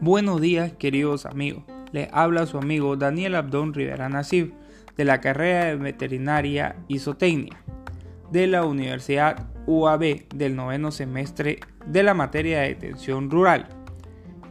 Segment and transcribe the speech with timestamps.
[0.00, 4.52] Buenos días queridos amigos, les habla su amigo Daniel Abdón Rivera Nasib
[4.96, 7.56] de la carrera de veterinaria isotecnia
[8.30, 13.68] de la Universidad UAB del noveno semestre de la materia de detención rural.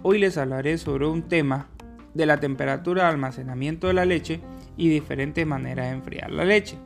[0.03, 1.69] Hoy les hablaré sobre un tema
[2.13, 4.41] de la temperatura de almacenamiento de la leche
[4.75, 6.77] y diferentes maneras de enfriar la leche.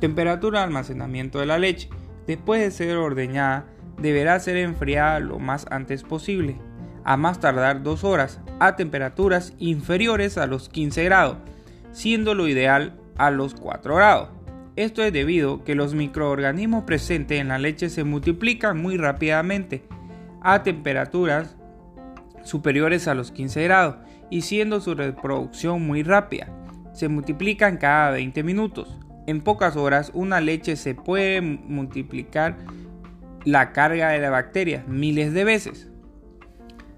[0.00, 1.90] Temperatura de almacenamiento de la leche.
[2.26, 3.66] Después de ser ordeñada,
[4.00, 6.56] deberá ser enfriada lo más antes posible
[7.04, 11.36] a más tardar 2 horas a temperaturas inferiores a los 15 grados,
[11.92, 14.28] siendo lo ideal a los 4 grados.
[14.76, 19.84] Esto es debido a que los microorganismos presentes en la leche se multiplican muy rápidamente
[20.40, 21.56] a temperaturas
[22.42, 23.96] superiores a los 15 grados
[24.30, 26.48] y siendo su reproducción muy rápida.
[26.94, 28.98] Se multiplican cada 20 minutos.
[29.26, 32.56] En pocas horas una leche se puede multiplicar
[33.44, 35.91] la carga de la bacteria miles de veces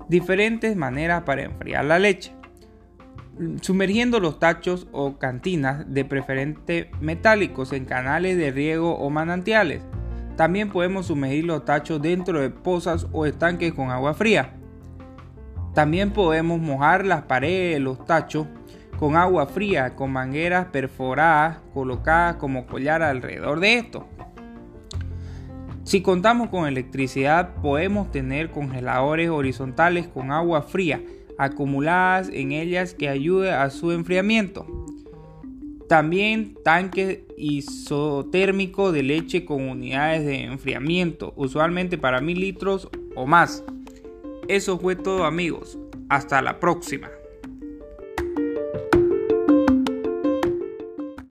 [0.09, 2.33] diferentes maneras para enfriar la leche.
[3.61, 9.83] Sumergiendo los tachos o cantinas de preferente metálicos en canales de riego o manantiales.
[10.37, 14.55] También podemos sumergir los tachos dentro de pozas o estanques con agua fría.
[15.75, 18.47] También podemos mojar las paredes de los tachos
[18.99, 24.09] con agua fría con mangueras perforadas colocadas como collar alrededor de esto.
[25.85, 31.03] Si contamos con electricidad, podemos tener congeladores horizontales con agua fría
[31.37, 34.67] acumuladas en ellas que ayude a su enfriamiento.
[35.89, 43.63] También tanques isotérmicos de leche con unidades de enfriamiento, usualmente para mil litros o más.
[44.49, 45.79] Eso fue todo amigos.
[46.09, 47.11] Hasta la próxima.